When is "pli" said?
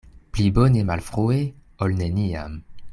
0.37-0.45